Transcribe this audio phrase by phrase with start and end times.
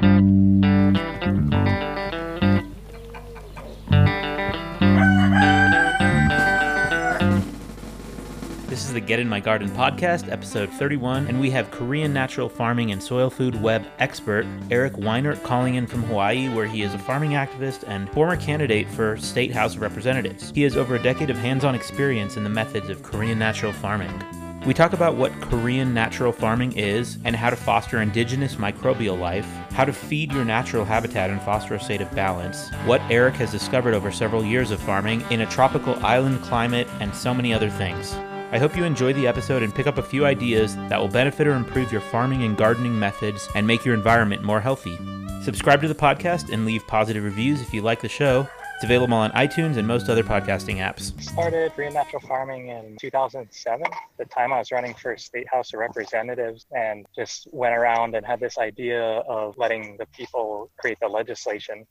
[0.00, 0.08] This
[8.86, 12.92] is the Get in My Garden podcast, episode 31, and we have Korean natural farming
[12.92, 16.98] and soil food web expert Eric Weinert calling in from Hawaii, where he is a
[16.98, 20.50] farming activist and former candidate for State House of Representatives.
[20.54, 23.74] He has over a decade of hands on experience in the methods of Korean natural
[23.74, 24.12] farming.
[24.66, 29.50] We talk about what Korean natural farming is and how to foster indigenous microbial life,
[29.80, 33.50] how to feed your natural habitat and foster a state of balance, what Eric has
[33.50, 37.70] discovered over several years of farming in a tropical island climate, and so many other
[37.70, 38.12] things.
[38.52, 41.46] I hope you enjoy the episode and pick up a few ideas that will benefit
[41.46, 44.98] or improve your farming and gardening methods and make your environment more healthy.
[45.40, 48.46] Subscribe to the podcast and leave positive reviews if you like the show.
[48.80, 51.12] It's available on iTunes and most other podcasting apps.
[51.20, 53.84] Started Korean natural farming in 2007.
[54.16, 58.24] the time I was running for State House of Representatives and just went around and
[58.24, 61.86] had this idea of letting the people create the legislation.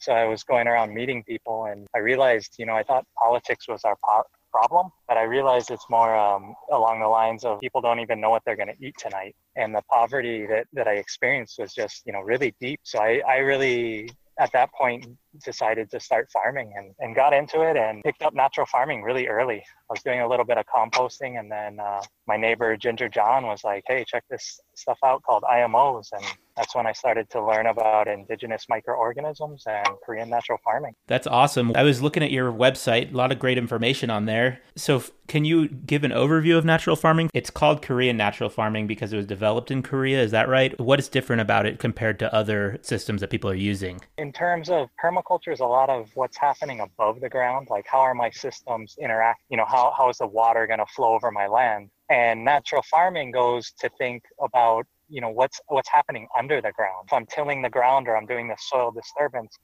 [0.00, 3.66] So I was going around meeting people and I realized, you know, I thought politics
[3.66, 7.80] was our po- problem, but I realized it's more um, along the lines of people
[7.80, 9.34] don't even know what they're going to eat tonight.
[9.56, 12.80] And the poverty that, that I experienced was just, you know, really deep.
[12.82, 15.06] So I, I really, at that point,
[15.44, 19.26] decided to start farming and, and got into it and picked up natural farming really
[19.26, 19.58] early.
[19.58, 23.46] I was doing a little bit of composting, and then uh, my neighbor Ginger John
[23.46, 26.24] was like, "Hey, check this stuff out called IMOs," and
[26.58, 30.94] that's when I started to learn about indigenous microorganisms and Korean natural farming.
[31.06, 31.72] That's awesome.
[31.74, 34.60] I was looking at your website, a lot of great information on there.
[34.76, 37.30] So, can you give an overview of natural farming?
[37.34, 40.22] It's called Korean natural farming because it was developed in Korea.
[40.22, 40.78] Is that right?
[40.80, 44.00] What is different about it compared to other systems that people are using?
[44.16, 48.00] In terms of permaculture, is a lot of what's happening above the ground, like how
[48.00, 49.42] are my systems interact?
[49.50, 51.90] You know, how how, how is the water going to flow over my land?
[52.10, 57.06] And natural farming goes to think about, you know, what's what's happening under the ground.
[57.06, 59.56] If I'm tilling the ground or I'm doing the soil disturbance,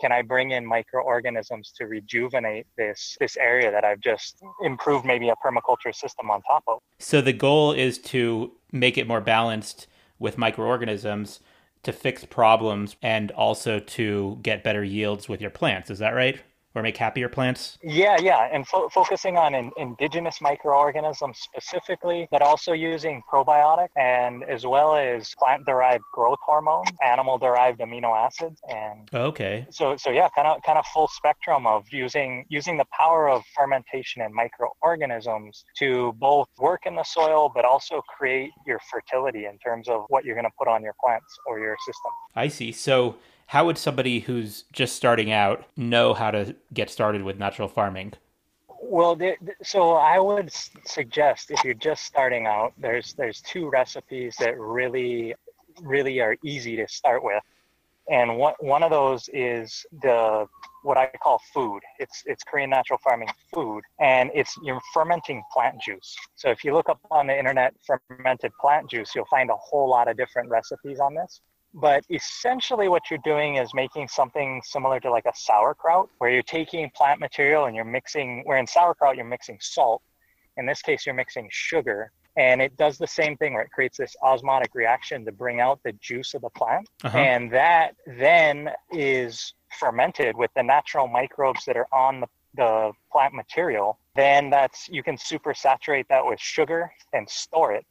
[0.00, 5.28] can I bring in microorganisms to rejuvenate this this area that I've just improved maybe
[5.28, 6.78] a permaculture system on top of?
[6.98, 9.86] So the goal is to make it more balanced
[10.18, 11.40] with microorganisms
[11.82, 15.90] to fix problems and also to get better yields with your plants.
[15.90, 16.40] Is that right?
[16.74, 17.78] Or make happier plants?
[17.82, 24.44] Yeah, yeah, and fo- focusing on in, indigenous microorganisms specifically, but also using probiotic and
[24.44, 29.66] as well as plant-derived growth hormone, animal-derived amino acids, and okay.
[29.70, 33.42] So, so yeah, kind of kind of full spectrum of using using the power of
[33.56, 39.58] fermentation and microorganisms to both work in the soil, but also create your fertility in
[39.58, 42.12] terms of what you're going to put on your plants or your system.
[42.34, 42.72] I see.
[42.72, 43.16] So
[43.46, 48.14] how would somebody who's just starting out know how to get started with natural farming?
[48.80, 49.18] Well,
[49.62, 50.52] so I would
[50.84, 55.34] suggest if you're just starting out, there's there's two recipes that really
[55.80, 57.42] really are easy to start with,
[58.10, 60.46] and one one of those is the
[60.82, 61.80] what I call food.
[61.98, 66.16] It's it's Korean natural farming food, and it's you're fermenting plant juice.
[66.34, 69.88] So if you look up on the internet fermented plant juice, you'll find a whole
[69.88, 71.40] lot of different recipes on this.
[71.74, 76.42] But essentially, what you're doing is making something similar to like a sauerkraut, where you're
[76.42, 80.02] taking plant material and you're mixing, where in sauerkraut, you're mixing salt.
[80.58, 82.12] In this case, you're mixing sugar.
[82.36, 85.80] And it does the same thing where it creates this osmotic reaction to bring out
[85.84, 86.88] the juice of the plant.
[87.04, 87.18] Uh-huh.
[87.18, 93.34] And that then is fermented with the natural microbes that are on the, the plant
[93.34, 93.98] material.
[94.14, 97.86] Then that's, you can super saturate that with sugar and store it.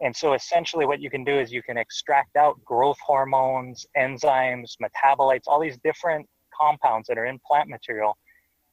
[0.00, 4.76] And so essentially what you can do is you can extract out growth hormones, enzymes,
[4.82, 6.26] metabolites, all these different
[6.58, 8.16] compounds that are in plant material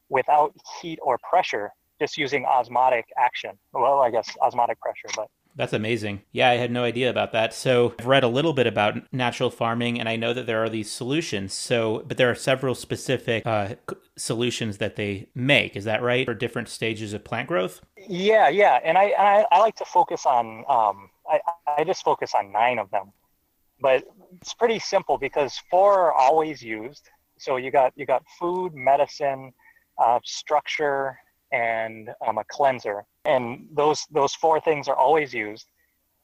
[0.10, 3.52] without heat or pressure, just using osmotic action.
[3.74, 5.28] Well, I guess osmotic pressure, but
[5.58, 6.22] that's amazing.
[6.32, 7.52] Yeah, I had no idea about that.
[7.52, 10.70] So I've read a little bit about natural farming, and I know that there are
[10.70, 11.52] these solutions.
[11.52, 13.74] So, but there are several specific uh,
[14.16, 15.76] solutions that they make.
[15.76, 16.26] Is that right?
[16.26, 17.82] For different stages of plant growth.
[17.98, 21.40] Yeah, yeah, and I I, I like to focus on um, I,
[21.78, 23.12] I just focus on nine of them.
[23.80, 24.04] But
[24.42, 27.10] it's pretty simple because four are always used.
[27.38, 29.54] So you got you got food, medicine,
[30.02, 31.20] uh, structure,
[31.52, 35.68] and um, a cleanser, and those those four things are always used.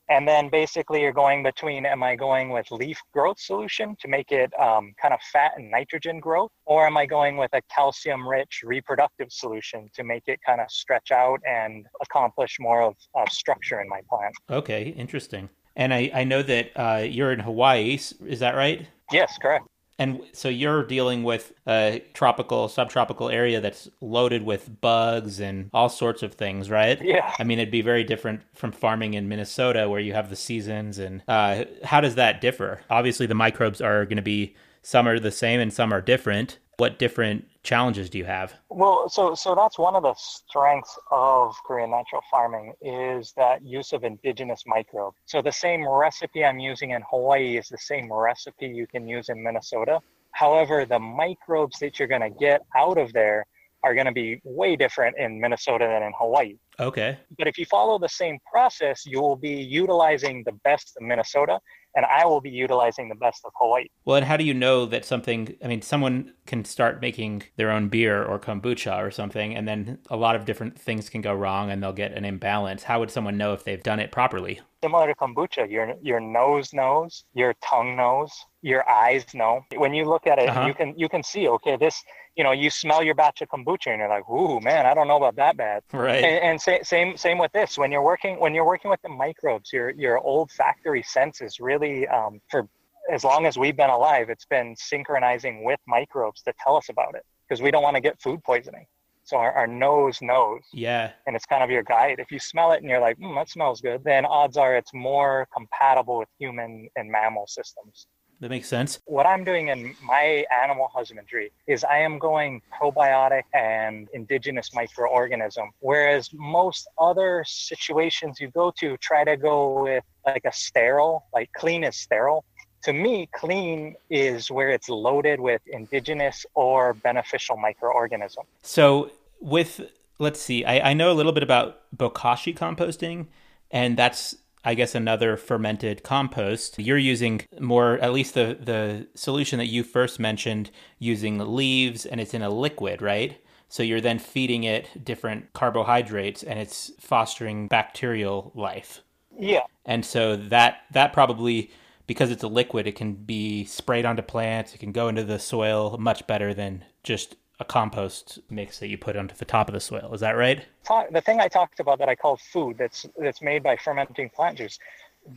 [0.09, 4.31] And then basically you're going between am I going with leaf growth solution to make
[4.31, 8.27] it um, kind of fat and nitrogen growth, or am I going with a calcium
[8.27, 13.29] rich reproductive solution to make it kind of stretch out and accomplish more of, of
[13.29, 14.33] structure in my plant?
[14.49, 15.49] Okay, interesting.
[15.75, 18.87] And I, I know that uh, you're in Hawaii, is that right?
[19.11, 19.65] Yes, correct.
[20.03, 25.87] And so you're dealing with a tropical, subtropical area that's loaded with bugs and all
[25.87, 27.01] sorts of things, right?
[27.01, 27.33] Yeah.
[27.39, 30.99] I mean, it'd be very different from farming in Minnesota where you have the seasons.
[30.99, 32.81] And uh, how does that differ?
[32.89, 36.59] Obviously, the microbes are going to be some are the same and some are different.
[36.75, 38.53] What different challenges do you have?
[38.69, 43.93] Well, so so that's one of the strengths of Korean natural farming is that use
[43.93, 45.17] of indigenous microbes.
[45.25, 49.29] So the same recipe I'm using in Hawaii is the same recipe you can use
[49.29, 49.99] in Minnesota.
[50.31, 53.45] However, the microbes that you're going to get out of there
[53.83, 56.55] are going to be way different in Minnesota than in Hawaii.
[56.79, 57.17] Okay.
[57.37, 61.59] But if you follow the same process, you will be utilizing the best of Minnesota
[61.95, 63.85] and I will be utilizing the best of Hawaii.
[64.05, 65.55] Well, and how do you know that something?
[65.63, 69.99] I mean, someone can start making their own beer or kombucha or something, and then
[70.09, 72.83] a lot of different things can go wrong, and they'll get an imbalance.
[72.83, 74.61] How would someone know if they've done it properly?
[74.83, 78.31] Similar to kombucha, your your nose knows, your tongue knows,
[78.61, 79.61] your eyes know.
[79.75, 80.67] When you look at it, uh-huh.
[80.67, 81.47] you can you can see.
[81.47, 82.03] Okay, this
[82.35, 85.07] you know, you smell your batch of kombucha and you're like, "Ooh, man, I don't
[85.07, 86.23] know about that bad." Right.
[86.23, 87.77] And, and same same with this.
[87.77, 92.41] When you're working when you're working with the microbes, your your olfactory senses really um,
[92.49, 92.67] for
[93.11, 97.15] as long as we've been alive, it's been synchronizing with microbes to tell us about
[97.15, 98.85] it because we don't want to get food poisoning.
[99.25, 100.61] So our, our, nose knows.
[100.73, 101.11] Yeah.
[101.27, 102.19] And it's kind of your guide.
[102.19, 104.93] If you smell it and you're like, mm, that smells good, then odds are it's
[104.93, 108.07] more compatible with human and mammal systems.
[108.43, 108.99] That makes sense.
[109.05, 115.69] What I'm doing in my animal husbandry is I am going probiotic and indigenous microorganism,
[115.79, 121.53] whereas most other situations you go to try to go with like a sterile, like
[121.53, 122.43] clean is sterile.
[122.83, 128.43] To me, clean is where it's loaded with indigenous or beneficial microorganism.
[128.61, 129.89] So with
[130.19, 133.27] let's see, I, I know a little bit about bokashi composting,
[133.71, 136.79] and that's I guess another fermented compost.
[136.79, 142.21] You're using more, at least the the solution that you first mentioned, using leaves, and
[142.21, 143.39] it's in a liquid, right?
[143.67, 149.01] So you're then feeding it different carbohydrates, and it's fostering bacterial life.
[149.37, 149.63] Yeah.
[149.85, 151.71] And so that that probably
[152.07, 154.73] because it's a liquid, it can be sprayed onto plants.
[154.73, 158.97] It can go into the soil much better than just a compost mix that you
[158.97, 160.11] put onto the top of the soil.
[160.13, 160.65] Is that right?
[161.11, 164.57] The thing I talked about that I call food that's that's made by fermenting plant
[164.57, 164.79] juice,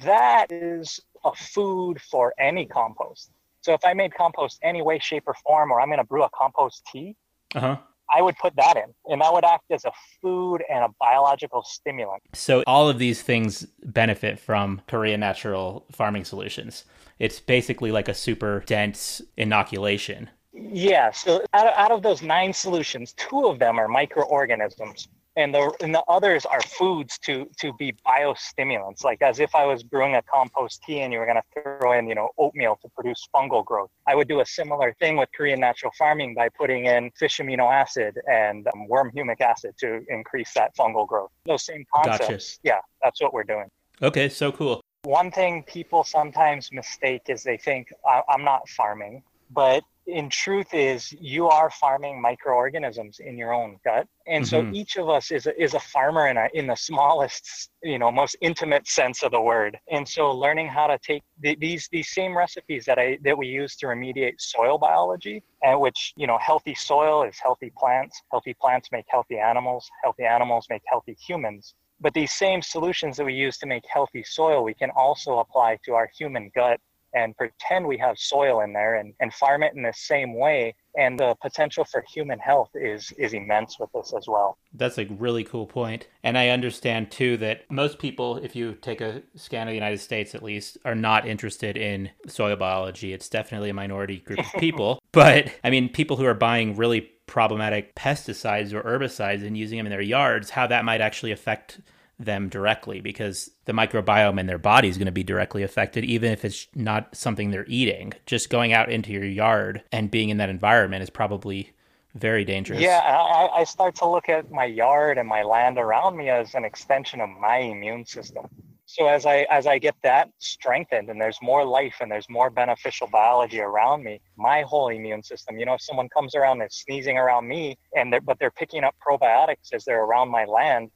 [0.04, 3.30] that is a food for any compost.
[3.60, 6.22] So if I made compost any way, shape, or form, or I'm going to brew
[6.22, 7.16] a compost tea,
[7.54, 7.76] uh-huh.
[8.14, 9.92] I would put that in, and that would act as a
[10.22, 12.22] food and a biological stimulant.
[12.34, 16.84] So all of these things benefit from Korean natural farming solutions.
[17.18, 21.10] It's basically like a super dense inoculation yeah.
[21.10, 25.72] So out of, out of those nine solutions, two of them are microorganisms, and the
[25.80, 29.04] and the others are foods to to be biostimulants.
[29.04, 31.92] Like as if I was brewing a compost tea, and you were going to throw
[31.92, 33.90] in you know oatmeal to produce fungal growth.
[34.06, 37.72] I would do a similar thing with Korean natural farming by putting in fish amino
[37.72, 41.30] acid and um, worm humic acid to increase that fungal growth.
[41.44, 42.28] Those same concepts.
[42.28, 42.60] Gotcha.
[42.62, 43.68] Yeah, that's what we're doing.
[44.02, 44.80] Okay, so cool.
[45.04, 47.92] One thing people sometimes mistake is they think
[48.28, 54.06] I'm not farming, but in truth is you are farming microorganisms in your own gut.
[54.26, 54.70] And mm-hmm.
[54.70, 57.98] so each of us is a, is a farmer in, a, in the smallest you
[57.98, 59.78] know most intimate sense of the word.
[59.90, 63.48] And so learning how to take the, these these same recipes that i that we
[63.48, 68.22] use to remediate soil biology and which you know healthy soil is healthy plants.
[68.30, 69.88] Healthy plants make healthy animals.
[70.02, 71.74] Healthy animals make healthy humans.
[72.00, 75.78] But these same solutions that we use to make healthy soil we can also apply
[75.84, 76.78] to our human gut
[77.14, 80.74] and pretend we have soil in there and, and farm it in the same way.
[80.98, 84.56] And the potential for human health is is immense with this as well.
[84.72, 86.08] That's a really cool point.
[86.22, 90.00] And i understand too that most people if you take a scan of the united
[90.00, 93.12] states at least are not interested in soil biology.
[93.12, 95.02] It's definitely a minority group of people.
[95.12, 99.86] But i mean people who are buying really problematic pesticides or herbicides and using them
[99.86, 101.80] in their yards how that might actually affect
[102.18, 106.32] them directly because the microbiome in their body is going to be directly affected, even
[106.32, 108.12] if it's not something they're eating.
[108.24, 111.72] Just going out into your yard and being in that environment is probably
[112.14, 112.80] very dangerous.
[112.80, 116.54] Yeah, I, I start to look at my yard and my land around me as
[116.54, 118.46] an extension of my immune system.
[118.86, 122.50] So as I as I get that strengthened and there's more life and there's more
[122.50, 125.58] beneficial biology around me, my whole immune system.
[125.58, 128.84] You know, if someone comes around and sneezing around me and they're, but they're picking
[128.84, 130.90] up probiotics as they're around my land,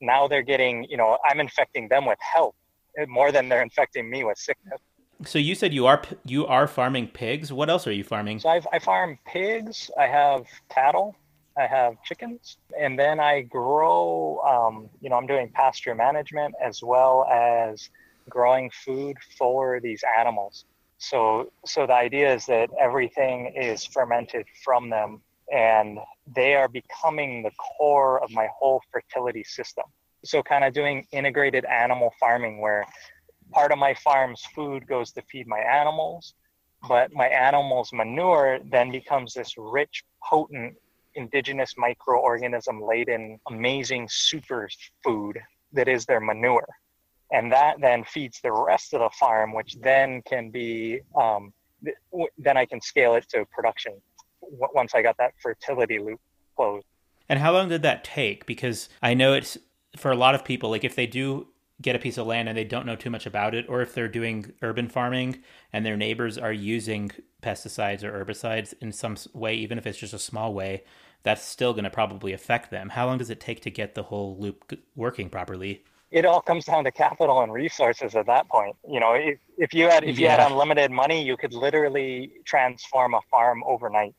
[0.00, 2.54] now they're getting, you know, I'm infecting them with health
[3.08, 4.80] more than they're infecting me with sickness.
[5.24, 7.52] So you said you are you are farming pigs.
[7.52, 8.40] What else are you farming?
[8.40, 9.90] So I've, I farm pigs.
[9.98, 11.16] I have cattle.
[11.58, 14.40] I have chickens, and then I grow.
[14.40, 17.88] Um, you know, I'm doing pasture management as well as
[18.28, 20.66] growing food for these animals.
[20.98, 25.22] So, so the idea is that everything is fermented from them
[25.52, 25.98] and
[26.34, 29.84] they are becoming the core of my whole fertility system.
[30.24, 32.84] So, kind of doing integrated animal farming where
[33.52, 36.34] part of my farm's food goes to feed my animals,
[36.88, 40.74] but my animals' manure then becomes this rich, potent,
[41.14, 44.68] indigenous microorganism laden, amazing super
[45.04, 45.38] food
[45.72, 46.68] that is their manure.
[47.32, 51.52] And that then feeds the rest of the farm, which then can be, um,
[52.38, 54.00] then I can scale it to production
[54.50, 56.20] once I got that fertility loop
[56.56, 56.86] closed.
[57.28, 58.46] And how long did that take?
[58.46, 59.58] Because I know it's
[59.96, 61.48] for a lot of people, like if they do
[61.82, 63.94] get a piece of land and they don't know too much about it, or if
[63.94, 67.10] they're doing urban farming and their neighbors are using
[67.42, 70.84] pesticides or herbicides in some way, even if it's just a small way,
[71.22, 72.90] that's still going to probably affect them.
[72.90, 75.84] How long does it take to get the whole loop working properly?
[76.12, 78.76] It all comes down to capital and resources at that point.
[78.88, 80.40] You know, if, if you had if you yeah.
[80.40, 84.14] had unlimited money, you could literally transform a farm overnight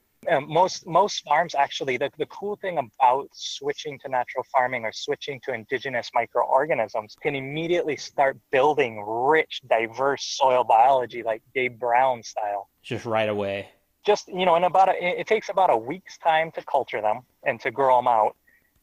[0.47, 5.39] most most farms actually the, the cool thing about switching to natural farming or switching
[5.43, 12.69] to indigenous microorganisms can immediately start building rich diverse soil biology like gabe brown style.
[12.83, 13.69] Just right away.
[14.05, 17.21] Just you know in about a, it takes about a week's time to culture them
[17.45, 18.36] and to grow them out.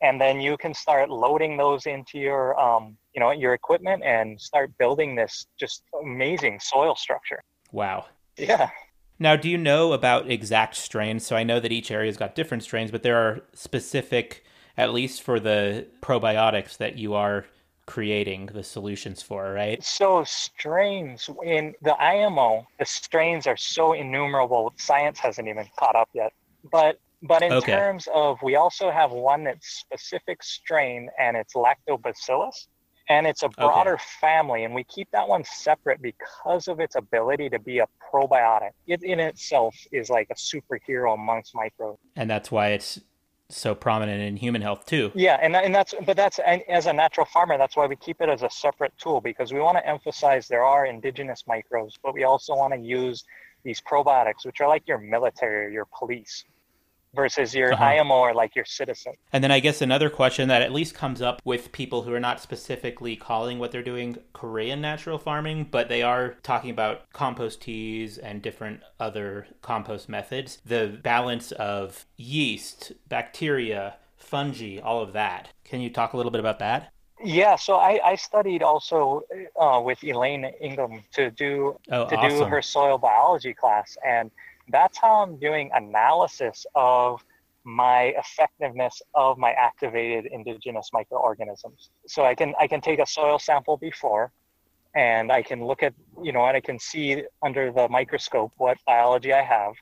[0.02, 4.40] And then you can start loading those into your um, you know your equipment and
[4.40, 7.42] start building this just amazing soil structure.
[7.72, 8.06] Wow.
[8.36, 8.70] Yeah
[9.18, 11.24] now, do you know about exact strains?
[11.26, 14.44] So I know that each area's got different strains, but there are specific,
[14.76, 17.46] at least for the probiotics that you are
[17.86, 19.82] creating the solutions for, right?
[19.84, 24.72] So strains in the IMO, the strains are so innumerable.
[24.76, 26.32] Science hasn't even caught up yet.
[26.70, 27.72] But but in okay.
[27.72, 32.66] terms of we also have one that's specific strain and it's lactobacillus
[33.08, 34.02] and it's a broader okay.
[34.20, 38.70] family and we keep that one separate because of its ability to be a probiotic.
[38.86, 43.00] It in itself is like a superhero amongst microbes and that's why it's
[43.50, 45.12] so prominent in human health too.
[45.14, 48.20] Yeah and, and that's but that's and as a natural farmer that's why we keep
[48.20, 52.14] it as a separate tool because we want to emphasize there are indigenous microbes but
[52.14, 53.24] we also want to use
[53.64, 56.44] these probiotics which are like your military or your police
[57.14, 57.84] versus your uh-huh.
[57.84, 59.14] IMO or like your citizen.
[59.32, 62.20] And then I guess another question that at least comes up with people who are
[62.20, 67.62] not specifically calling what they're doing Korean natural farming, but they are talking about compost
[67.62, 70.58] teas and different other compost methods.
[70.64, 75.50] The balance of yeast, bacteria, fungi, all of that.
[75.64, 76.92] Can you talk a little bit about that?
[77.22, 79.22] Yeah, so I, I studied also
[79.58, 82.38] uh, with Elaine Ingham to do oh, to awesome.
[82.38, 84.30] do her soil biology class, and
[84.68, 87.24] that's how I'm doing analysis of
[87.64, 91.90] my effectiveness of my activated indigenous microorganisms.
[92.06, 94.32] So I can I can take a soil sample before
[94.94, 95.92] and I can look at,
[96.22, 99.72] you know, and I can see under the microscope what biology I have.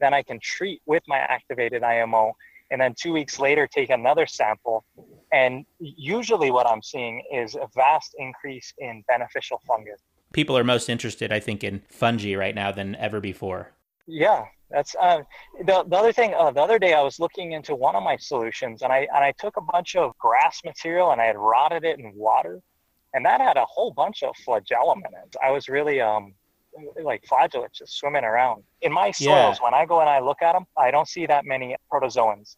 [0.00, 2.32] Then I can treat with my activated IMO
[2.70, 4.84] and then 2 weeks later take another sample
[5.32, 10.00] and usually what I'm seeing is a vast increase in beneficial fungus.
[10.32, 13.72] People are most interested I think in fungi right now than ever before.
[14.10, 15.22] Yeah, that's uh,
[15.64, 16.34] the the other thing.
[16.34, 19.24] Uh, the other day, I was looking into one of my solutions, and I and
[19.24, 22.60] I took a bunch of grass material and I had rotted it in water,
[23.14, 25.36] and that had a whole bunch of flagellum in it.
[25.42, 26.34] I was really um
[27.02, 29.56] like flagellates just swimming around in my soils.
[29.58, 29.64] Yeah.
[29.64, 32.56] When I go and I look at them, I don't see that many protozoans.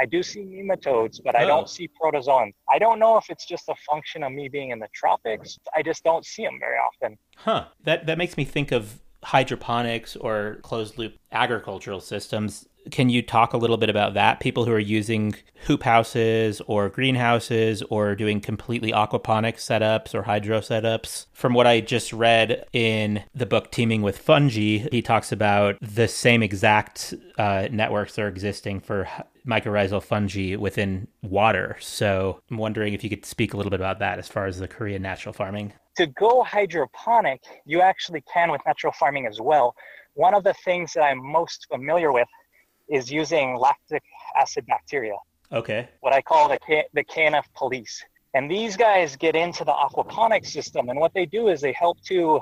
[0.00, 1.66] I do see nematodes, but I don't oh.
[1.66, 2.54] see protozoans.
[2.68, 5.60] I don't know if it's just a function of me being in the tropics.
[5.76, 7.18] I just don't see them very often.
[7.36, 7.66] Huh.
[7.84, 12.66] That that makes me think of hydroponics or closed loop agricultural systems.
[12.90, 14.40] Can you talk a little bit about that?
[14.40, 15.34] People who are using
[15.66, 21.26] hoop houses or greenhouses or doing completely aquaponic setups or hydro setups.
[21.32, 26.08] From what I just read in the book Teaming with Fungi, he talks about the
[26.08, 29.08] same exact uh, networks that are existing for
[29.46, 31.76] mycorrhizal fungi within water.
[31.80, 34.58] So I'm wondering if you could speak a little bit about that as far as
[34.58, 39.74] the Korean natural farming to go hydroponic, you actually can with natural farming as well.
[40.14, 42.28] One of the things that I'm most familiar with
[42.88, 44.02] is using lactic
[44.40, 45.16] acid bacteria.
[45.52, 45.88] Okay.
[46.00, 48.02] What I call the, K- the KNF police.
[48.34, 52.00] And these guys get into the aquaponic system, and what they do is they help
[52.04, 52.40] to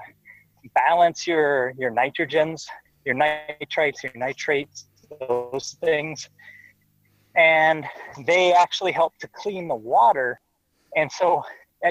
[0.75, 2.65] balance your, your nitrogens,
[3.05, 4.87] your nitrites, your nitrates,
[5.29, 6.29] those things.
[7.35, 7.85] And
[8.27, 10.41] they actually help to clean the water.
[10.97, 11.43] And so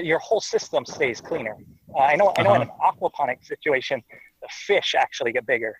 [0.01, 1.57] your whole system stays cleaner.
[1.95, 2.61] Uh, I know, I know, uh-huh.
[2.61, 4.01] in an aquaponic situation,
[4.41, 5.75] the fish actually get bigger.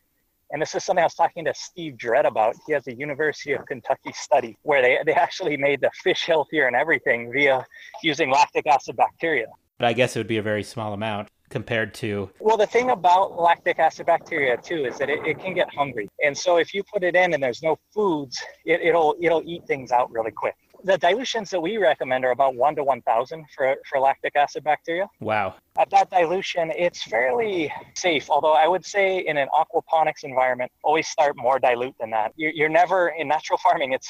[0.52, 2.56] And this is something I was talking to Steve Dredd about.
[2.66, 6.68] He has a University of Kentucky study where they, they actually made the fish healthier
[6.68, 7.66] and everything via
[8.02, 9.46] using lactic acid bacteria.
[9.78, 11.30] But I guess it would be a very small amount.
[11.50, 15.54] compared to well the thing about lactic acid bacteria too is that it, it can
[15.56, 19.16] get hungry and so if you put it in and there's no foods it, it'll
[19.20, 22.84] it'll eat things out really quick the dilutions that we recommend are about 1 to
[22.84, 25.08] 1000 for, for lactic acid bacteria.
[25.20, 25.56] Wow.
[25.78, 31.08] At that dilution it's fairly safe although i would say in an aquaponics environment always
[31.08, 32.34] start more dilute than that.
[32.36, 34.10] You're, you're never in natural farming it's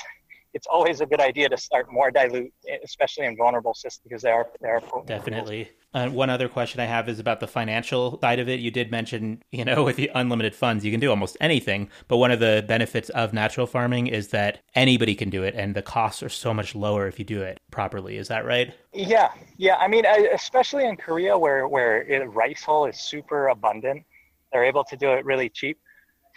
[0.53, 2.51] it's always a good idea to start more dilute,
[2.83, 5.07] especially in vulnerable systems because they are they are potent.
[5.07, 5.69] Definitely.
[5.93, 8.59] Uh, one other question I have is about the financial side of it.
[8.59, 11.89] You did mention, you know, with the unlimited funds, you can do almost anything.
[12.07, 15.75] But one of the benefits of natural farming is that anybody can do it, and
[15.75, 18.17] the costs are so much lower if you do it properly.
[18.17, 18.73] Is that right?
[18.93, 19.75] Yeah, yeah.
[19.75, 24.03] I mean, especially in Korea, where where rice hull is super abundant,
[24.51, 25.79] they're able to do it really cheap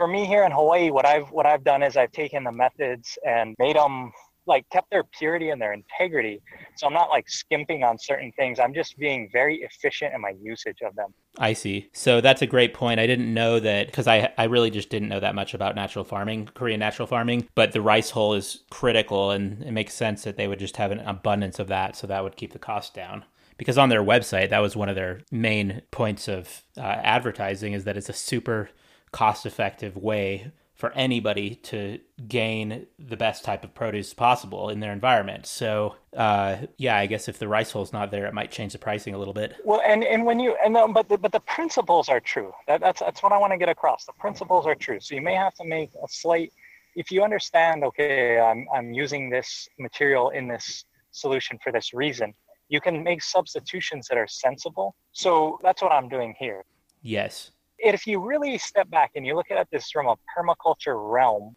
[0.03, 3.17] for me here in Hawaii, what I've what I've done is I've taken the methods
[3.25, 4.11] and made them
[4.47, 6.43] like kept their purity and their integrity.
[6.75, 8.59] So I'm not like skimping on certain things.
[8.59, 11.15] I'm just being very efficient in my usage of them.
[11.39, 11.89] I see.
[11.93, 12.99] So that's a great point.
[12.99, 16.05] I didn't know that because I I really just didn't know that much about natural
[16.05, 17.47] farming, Korean natural farming.
[17.55, 20.91] But the rice hull is critical, and it makes sense that they would just have
[20.91, 23.25] an abundance of that, so that would keep the cost down
[23.57, 27.85] because on their website that was one of their main points of uh, advertising is
[27.85, 28.71] that it's a super
[29.13, 30.53] cost effective way
[30.83, 35.47] for anybody to gain the best type of produce possible in their environment.
[35.47, 38.81] So, uh, yeah, I guess if the rice hull's not there, it might change the
[38.81, 39.55] pricing a little bit.
[39.65, 42.53] Well, and, and when you and the, but the, but the principles are true.
[42.67, 44.07] That, that's that's what I want to get across.
[44.07, 44.99] The principles are true.
[44.99, 46.53] So you may have to make a slight.
[46.97, 52.35] If you understand, okay, I'm I'm using this material in this solution for this reason.
[52.71, 54.97] You can make substitutions that are sensible.
[55.13, 56.65] So that's what I'm doing here.
[57.03, 57.53] Yes
[57.83, 61.57] if you really step back and you look at this from a permaculture realm,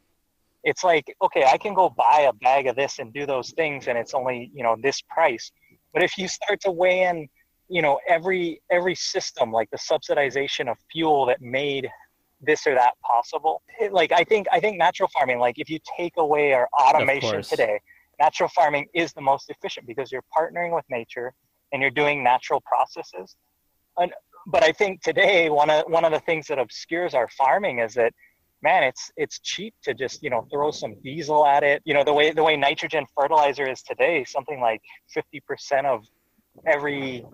[0.63, 3.87] it's like, okay, I can go buy a bag of this and do those things
[3.87, 5.51] and it's only, you know, this price.
[5.93, 7.29] But if you start to weigh in,
[7.69, 11.87] you know, every every system, like the subsidization of fuel that made
[12.41, 15.79] this or that possible, it, like I think I think natural farming, like if you
[15.97, 17.79] take away our automation today,
[18.19, 21.33] natural farming is the most efficient because you're partnering with nature
[21.71, 23.35] and you're doing natural processes.
[23.97, 24.11] And
[24.45, 27.93] but I think today one of one of the things that obscures our farming is
[27.95, 28.13] that
[28.61, 31.81] man, it's it's cheap to just you know throw some diesel at it.
[31.85, 36.03] You know the way the way nitrogen fertilizer is today, something like fifty percent of
[36.65, 37.25] every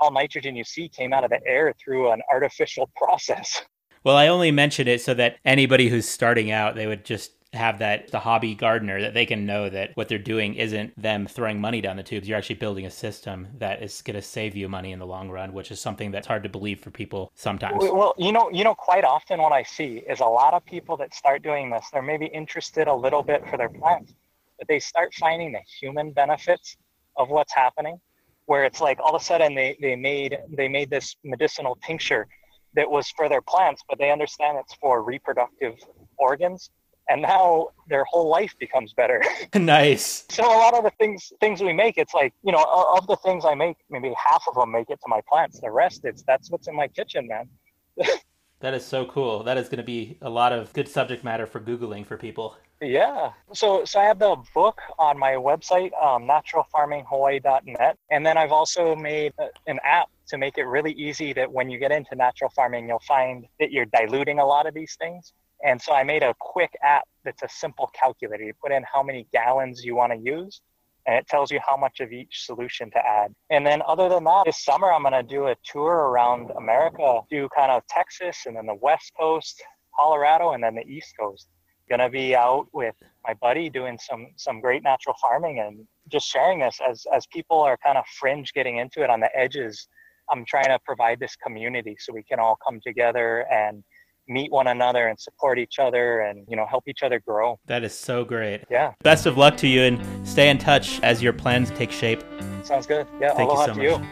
[0.00, 3.62] all nitrogen you see came out of the air through an artificial process.
[4.04, 7.78] Well, I only mention it so that anybody who's starting out, they would just have
[7.78, 11.58] that the hobby gardener that they can know that what they're doing isn't them throwing
[11.58, 12.28] money down the tubes.
[12.28, 15.30] You're actually building a system that is going to save you money in the long
[15.30, 17.76] run, which is something that's hard to believe for people sometimes.
[17.78, 20.98] Well, you know, you know, quite often what I see is a lot of people
[20.98, 24.12] that start doing this, they're maybe interested a little bit for their plants,
[24.58, 26.76] but they start finding the human benefits
[27.16, 27.98] of what's happening,
[28.44, 32.26] where it's like all of a sudden they they made they made this medicinal tincture
[32.74, 35.74] that was for their plants, but they understand it's for reproductive
[36.18, 36.70] organs
[37.08, 39.22] and now their whole life becomes better.
[39.54, 40.24] nice.
[40.28, 42.64] So a lot of the things things we make, it's like you know,
[42.96, 45.60] of the things I make, maybe half of them make it to my plants.
[45.60, 47.48] The rest, it's that's what's in my kitchen, man.
[48.60, 49.42] that is so cool.
[49.42, 52.56] That is going to be a lot of good subject matter for googling for people.
[52.80, 53.32] Yeah.
[53.52, 58.94] So so I have the book on my website, um, naturalfarminghawaii.net, and then I've also
[58.94, 59.32] made
[59.66, 63.00] an app to make it really easy that when you get into natural farming, you'll
[63.00, 65.32] find that you're diluting a lot of these things
[65.64, 68.44] and so I made a quick app that's a simple calculator.
[68.44, 70.60] You put in how many gallons you want to use,
[71.06, 73.34] and it tells you how much of each solution to add.
[73.50, 77.20] And then, other than that, this summer I'm going to do a tour around America,
[77.30, 79.62] do kind of Texas and then the West Coast,
[79.98, 81.48] Colorado, and then the East Coast.
[81.88, 82.94] Going to be out with
[83.26, 87.60] my buddy doing some some great natural farming and just sharing this as as people
[87.60, 89.88] are kind of fringe getting into it on the edges.
[90.30, 93.82] I'm trying to provide this community so we can all come together and
[94.28, 97.58] meet one another and support each other and you know help each other grow.
[97.66, 98.64] That is so great.
[98.70, 98.92] Yeah.
[99.02, 102.22] Best of luck to you and stay in touch as your plans take shape.
[102.62, 103.06] Sounds good.
[103.20, 104.10] Yeah thank aloha you so to much.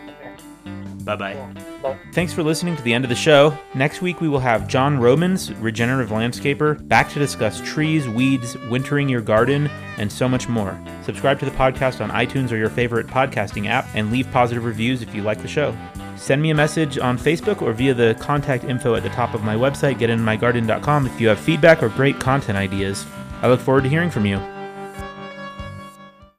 [0.66, 1.04] you.
[1.04, 1.96] bye-bye.
[2.12, 3.56] Thanks for listening to the end of the show.
[3.74, 9.08] Next week, we will have John Romans, regenerative landscaper, back to discuss trees, weeds, wintering
[9.08, 10.76] your garden, and so much more.
[11.04, 15.00] Subscribe to the podcast on iTunes or your favorite podcasting app, and leave positive reviews
[15.00, 15.76] if you like the show.
[16.16, 19.42] Send me a message on Facebook or via the contact info at the top of
[19.42, 23.06] my website, getinmygarden.com, if you have feedback or great content ideas.
[23.42, 24.55] I look forward to hearing from you.